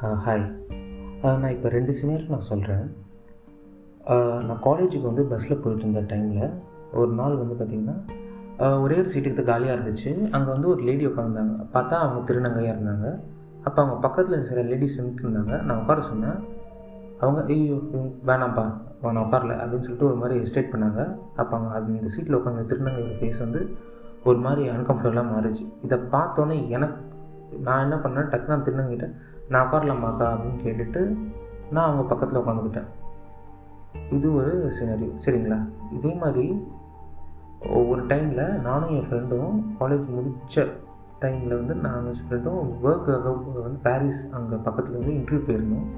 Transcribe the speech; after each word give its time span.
Hi 0.00 0.42
நான் 1.22 1.52
இப்போ 1.54 1.68
ரெண்டு 1.74 1.92
சினியர் 2.00 2.28
நான் 2.32 2.44
சொல்கிறேன் 2.48 2.84
நான் 4.48 4.60
காலேஜுக்கு 4.66 5.06
வந்து 5.08 5.22
பஸ்ஸில் 5.30 5.60
போயிட்டு 5.62 5.82
இருந்த 5.84 6.02
டைமில் 6.10 6.44
ஒரு 7.00 7.10
நாள் 7.20 7.34
வந்து 7.40 7.54
பார்த்திங்கன்னா 7.60 7.96
ஒரே 8.84 8.96
ஒரு 9.02 9.10
சீட்டுக்கு 9.14 9.44
காலியாக 9.50 9.76
இருந்துச்சு. 9.76 10.10
அங்கே 10.34 10.50
வந்து 10.54 10.68
ஒரு 10.74 10.82
லேடி 10.88 11.06
உட்காந்துருந்தாங்க 11.10 11.66
பார்த்தா 11.74 11.96
அவங்க 12.04 12.20
திருநங்கையாக 12.28 12.76
இருந்தாங்க. 12.76 13.08
அப்போ 13.66 13.78
அவங்க 13.82 13.96
பக்கத்தில் 14.06 14.46
சில 14.50 14.64
லேடிஸ் 14.70 14.96
நின்றுட்டு 15.00 15.26
இருந்தாங்க. 15.26 15.56
நான் 15.66 15.80
உட்கார 15.82 16.04
சொன்னேன். 16.10 16.38
அவங்க 17.22 17.42
ஐயோ 17.56 17.80
வேணாம்ப்பா 18.30 18.66
நான் 19.02 19.24
உட்காரல 19.26 19.58
அப்படின்னு 19.62 19.86
சொல்லிட்டு 19.88 20.10
ஒரு 20.12 20.18
மாதிரி 20.22 20.40
எஸ்டேட் 20.44 20.72
பண்ணாங்க. 20.76 21.00
அப்போ 21.40 21.52
அவங்க 21.58 21.74
அது 21.80 21.98
இந்த 21.98 22.12
சீட்டில் 22.16 22.40
உட்காந்து 22.40 22.68
திருநங்கையோட 22.72 23.18
ஃபேஸ் 23.20 23.44
வந்து 23.46 23.62
ஒரு 24.28 24.38
மாதிரி 24.46 24.62
அன்கம்ஃபர்டபுளாக 24.76 25.28
மாறிச்சு. 25.34 25.66
இதை 25.88 25.98
பார்த்தோன்னே 26.16 26.56
எனக்கு 26.76 26.96
நான் 27.56 27.80
என்ன 27.80 27.96
பண்ணேன்? 27.96 28.28
டக்கு 28.28 28.46
நான் 28.46 28.64
திருநங்கிட்ட 28.64 29.12
நான் 29.48 29.66
உட்காரலாமாக்கா 29.66 30.26
அப்படின்னு 30.32 30.62
கேட்டுட்டு 30.64 31.16
நான் 31.70 31.84
அவங்க 31.84 32.02
பக்கத்தில் 32.02 32.40
உட்காந்துக்கிட்டேன். 32.40 32.88
இது 34.10 34.34
ஒரு 34.34 34.72
சினரியோ 34.80 35.10
சரிங்களா? 35.26 35.68
இதே 35.92 36.14
மாதிரி 36.14 36.66
ஒவ்வொரு 37.68 38.06
டைமில் 38.06 38.60
நானும் 38.60 38.88
என் 38.88 39.06
ஃப்ரெண்டும் 39.10 39.62
காலேஜ் 39.80 40.08
முடித்த 40.08 40.66
டைமில் 41.20 41.56
வந்து 41.56 41.74
நானும் 41.74 42.12
என் 42.12 42.28
ஃப்ரெண்டும் 42.30 42.60
ஒர்க்காக 42.84 43.22
வந்து 43.62 43.78
பாரிஸ் 43.82 44.30
அங்கே 44.32 44.56
பக்கத்தில் 44.56 44.98
வந்து 44.98 45.12
இன்டர்வியூ 45.12 45.42
போயிருந்தோம். 45.46 45.88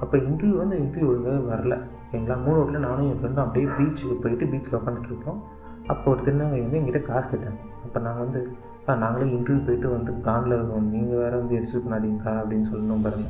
அப்போ 0.00 0.16
இன்டர்வியூ 0.16 0.56
வந்து 0.56 0.78
இன்டர்வியூ 0.78 1.06
ஒழுங்காக 1.06 1.54
வரல. 1.54 1.78
ஓகேங்களா 2.04 2.42
மூணு 2.42 2.56
ரோட்டில் 2.56 2.78
நானும் 2.78 3.10
என் 3.10 3.20
ஃப்ரெண்டும் 3.22 3.44
அப்படியே 3.44 3.66
பீச்சுக்கு 3.66 4.20
போயிட்டு 4.22 4.44
பீச்சில் 4.44 4.78
உட்காந்துட்டு 4.80 5.04
இருக்கோம். 5.04 5.42
அப்போ 5.86 6.10
ஒரு 6.10 6.20
திருநங்கை 6.22 6.60
வந்து 6.62 6.78
எங்கிட்ட 6.80 7.02
காசு 7.02 7.28
கேட்டாங்க. 7.28 7.60
அப்போ 7.84 8.00
நான் 8.00 8.18
வந்து 8.18 8.48
நாங்களே 8.86 9.30
இன்டர்வியூ 9.30 9.66
போயிட்டு 9.66 9.90
வந்து 9.90 10.20
காண்டில் 10.20 10.52
இருக்கோம் 10.52 10.90
நீங்கள் 10.90 11.18
வேறு 11.18 11.38
வந்து 11.38 11.54
எரிச்சல் 11.54 11.82
பண்ணாதீங்கக்கா 11.90 12.28
அப்படின்னு 12.28 12.64
சொல்லணும் 12.72 13.02
பாருங்க. 13.02 13.28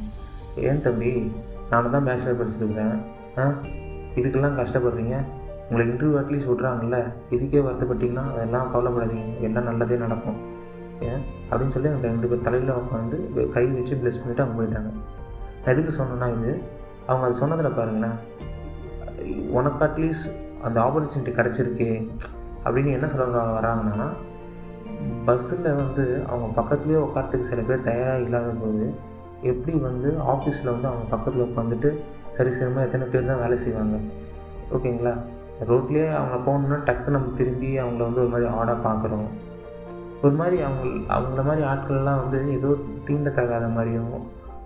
ஏன் 0.56 0.82
தம்பி? 0.82 1.32
நானும் 1.70 1.90
தான் 1.90 2.06
பேச்சுலர் 2.06 2.40
படிச்சிருக்கிறேன். 2.40 2.98
ஆ? 3.38 3.54
இதுக்கெல்லாம் 4.14 4.66
கஷ்டப்படுறீங்க? 4.66 5.16
உங்களை 5.70 5.92
இன்டர்வியூ 5.92 6.22
அட்லீஸ்ட் 6.22 6.50
விட்றாங்கல்ல 6.50 7.04
இதுக்கே 7.30 7.64
வருத்தப்பட்டீங்கன்னா 7.64 8.32
அதெல்லாம் 8.32 8.74
கவலைப்படாதீங்க. 8.74 9.40
எல்லாம் 9.40 9.64
நல்லதே 9.64 9.96
நடக்கும். 9.96 10.36
ஏன்? 11.00 11.22
அப்படின்னு 11.50 11.68
சொல்லி 11.68 11.88
அந்த 11.88 12.08
ரெண்டு 12.08 12.26
பேர் 12.26 12.40
தலையில் 12.40 12.70
உட்காந்து 12.70 13.50
கை 13.50 13.66
வச்சு 13.66 13.94
ப்ளஸ் 13.94 14.28
பண்ணிவிட்டு 14.28 14.40
அவங்க 14.40 14.62
போயிட்டாங்க. 14.62 14.90
எதுக்கு 15.64 16.02
சொன்னேன்னா 16.02 16.38
இது? 16.38 16.60
அவங்க 17.06 17.26
அது 17.26 17.36
சொன்னதில் 17.36 17.70
பாருங்களேன். 17.70 18.14
உனக்கு 19.50 19.84
அட்லீஸ்ட் 19.84 20.32
அந்த 20.62 20.80
ஆப்பர்ச்சுனிட்டி 20.80 21.28
கிடச்சிருக்கே. 21.28 22.08
அப்படின்னு 22.64 22.92
என்ன 22.92 23.08
சொல்ல 23.08 23.60
வராங்கன்னா 23.60 24.06
பஸ்ஸில் 25.24 25.68
வந்து 25.74 26.24
அவங்க 26.28 26.46
பக்கத்துலேயே 26.60 27.00
உட்காரத்துக்கு 27.06 27.46
சில 27.46 27.60
பேர் 27.60 27.82
தயாராக 27.82 28.20
இல்லாத 28.20 28.50
போது 28.50 28.94
எப்படி 29.42 29.78
வந்து 29.78 30.08
ஆஃபீஸில் 30.32 30.72
வந்து 30.72 30.88
அவங்க 30.88 31.06
பக்கத்தில் 31.10 31.46
உட்காந்துட்டு 31.46 31.90
சரி 32.36 32.50
சரிமா 32.50 32.82
எத்தனை 32.82 33.06
பேர் 33.06 33.26
தான் 33.26 33.40
வேலை 33.40 33.56
செய்வாங்க? 33.56 33.96
ஓகேங்களா? 34.72 35.14
ரோட்லேயே 35.68 36.06
அவங்க 36.14 36.36
போகணுன்னா 36.46 36.78
டக்கு 36.84 37.08
நம்ம 37.08 37.32
திரும்பி 37.36 37.78
அவங்கள 37.78 38.02
வந்து 38.02 38.20
ஒரு 38.20 38.28
மாதிரி 38.28 38.50
ஆடாக 38.52 38.78
பார்க்குறோம். 38.88 39.26
ஒரு 40.22 40.34
மாதிரி 40.34 40.62
அவங்க 40.62 40.84
அவங்கள 41.16 41.44
மாதிரி 41.44 41.66
ஆட்கள்லாம் 41.66 42.20
வந்து 42.22 42.52
ஏதோ 42.52 42.70
தீண்டத்தகாத 43.06 43.66
மாதிரியும் 43.72 44.14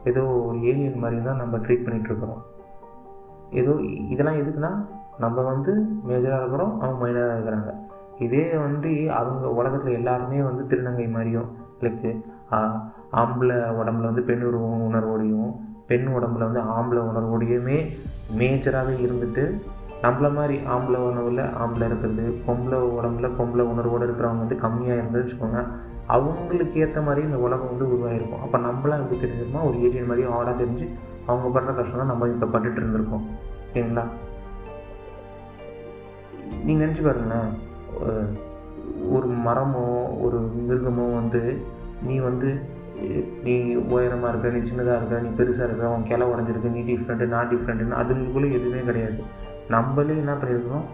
ஏதோ 0.05 0.23
ஒரு 0.23 0.59
ஏலியன் 0.63 0.99
மாதிரியும் 0.99 1.25
தான் 1.25 1.37
நம்ம 1.37 1.57
ட்ரீட் 1.57 1.85
பண்ணிகிட்ருக்குறோம் 1.87 2.43
ஏதோ 3.51 3.73
இதெல்லாம் 4.09 4.41
எதுக்குன்னா 4.43 4.73
நம்ம 5.19 5.43
வந்து 5.43 5.73
மேஜராக 6.09 6.41
இருக்கிறோம் 6.41 6.81
அவங்க 6.81 6.99
மைனராக 7.05 7.37
இருக்கிறாங்க. 7.37 7.71
இதே 8.19 8.57
வந்து 8.57 8.91
அவங்க 9.11 9.49
உலகத்தில் 9.51 9.93
எல்லாருமே 9.93 10.43
வந்து 10.43 10.63
திருநங்கை 10.71 11.09
மாதிரியும் 11.09 11.49
லைக்கு 11.83 12.11
ஆம்பளை 13.13 13.57
உடம்புல 13.81 14.07
வந்து 14.07 14.23
பெண் 14.23 14.43
உருவம் 14.43 14.87
உணர்வோடையும் 14.89 15.51
பெண் 15.87 16.09
உடம்புல 16.09 16.47
வந்து 16.49 16.61
ஆம்பளை 16.61 17.03
உணர்வோடையுமே 17.03 17.77
மேஜராகவே 18.39 18.97
இருந்துட்டு 18.99 19.45
நம்மள 20.03 20.33
மாதிரி 20.33 20.57
ஆம்பளை 20.67 20.99
உணவில் 21.01 21.43
ஆம்பளை 21.63 21.87
இருக்கிறது 21.87 22.25
பொம்பளை 22.47 22.79
உடம்புல 22.99 23.29
பொம்பளை 23.39 23.65
உணர்வோடு 23.65 24.05
இருக்கிறவங்க 24.05 24.39
வந்து 24.39 24.57
கம்மியாக 24.57 24.99
இருந்ததுன்னு 24.99 25.25
வச்சுக்கோங்க 25.25 25.63
அவங்களுக்கு 26.07 26.81
ஏற்ற 26.81 27.01
மாதிரி 27.01 27.27
இந்த 27.27 27.37
உலகம் 27.37 27.71
வந்து 27.71 27.89
உருவாகிருக்கும் 27.89 28.41
அப்போ 28.41 28.59
நம்மளாம் 28.59 29.03
எப்படி 29.03 29.19
தெரிஞ்சிருமா 29.21 29.63
ஒரு 29.65 29.79
ஏரியன் 29.79 30.07
மாதிரி 30.07 30.29
ஆடாக 30.29 30.55
தெரிஞ்சு 30.59 30.87
அவங்க 31.27 31.49
படுற 31.49 31.75
கஷ்டம் 31.75 32.07
நம்ம 32.07 32.29
இப்போ 32.29 32.47
பட்டுட்டு 32.47 32.81
இருந்திருக்கோம் 32.81 33.25
ஓகேங்களா 33.67 34.05
நீங்கள் 36.65 36.85
நினச்சி 36.85 37.03
பாருங்களேன். 37.03 37.51
ஒரு 39.11 39.29
மரமோ 39.47 39.85
ஒரு 40.25 40.39
மிருகமோ 40.69 41.07
வந்து 41.15 41.43
நீ 42.07 42.19
வந்து 42.19 42.49
நீ 43.43 43.55
உயரமாக 43.95 44.31
இருக்க 44.33 44.49
நீ 44.49 44.61
சின்னதாக 44.71 44.97
இருக்க 44.99 45.21
நீ 45.25 45.31
பெருசாக 45.39 45.67
இருக்க 45.69 45.95
உன் 45.95 46.09
கிளை 46.11 46.27
உடஞ்சிருக்கு 46.33 46.75
நீ 46.77 46.81
டிஃப்ரெண்ட்டு 46.91 47.33
நான் 47.35 47.51
டிஃப்ரெண்ட்டுன்னு 47.53 47.99
அதுங்களுக்குள்ளே 48.01 48.51
எதுவுமே 48.59 48.81
கிடையாது. 48.81 49.21
நம்மளே 49.69 50.17
என்ன 50.17 50.33
பண்ணியிருக்கோம் 50.33 50.87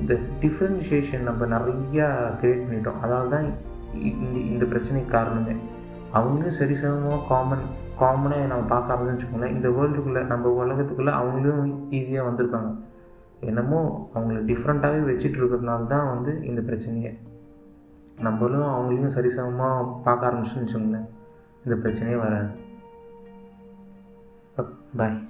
இந்த 0.00 0.14
டிஃப்ரென்ஷியேஷன் 0.42 1.26
நம்ம 1.28 1.46
நிறையா 1.46 2.06
க்ரியேட் 2.40 2.64
பண்ணிட்டோம். 2.66 3.00
அதால் 3.04 3.32
தான் 3.34 3.46
இந்த 4.10 4.38
இந்த 4.52 4.64
பிரச்சனைக்கு 4.64 5.10
காரணமே. 5.16 5.54
அவங்களும் 6.18 6.58
சரி 6.60 6.74
சமமாக 6.74 7.20
காமன் 7.28 7.66
காமனாக 8.00 8.46
நம்ம 8.46 8.64
பார்க்க 8.72 8.94
ஆரம்பிச்சுக்கோங்களேன் 8.94 9.54
இந்த 9.56 9.68
வேர்ல்டுக்குள்ளே 9.68 10.22
நம்ம 10.32 10.48
உலகத்துக்குள்ளே 10.62 11.12
அவங்களும் 11.20 11.70
ஈஸியாக 11.98 12.28
வந்திருக்காங்க 12.28 12.70
என்னமோ 13.48 14.10
அவங்கள 14.14 14.40
டிஃப்ரெண்ட்டாகவே 14.50 15.00
வச்சுட்டு 15.10 15.38
இருக்கிறதுனால 15.38 15.86
தான் 15.86 16.08
வந்து 16.14 16.32
இந்த 16.42 16.60
பிரச்சனையே. 16.60 17.12
நம்மளும் 18.20 18.72
அவங்களையும் 18.72 19.14
சரிசமமாக 19.16 20.02
பார்க்க 20.04 20.30
ஆரம்பிச்சுன்னு 20.30 20.64
வச்சுக்கோங்களேன். 20.64 21.08
இந்த 21.64 21.76
பிரச்சனையே 21.82 22.18
வராது. 22.18 22.50
பாய் 24.96 25.22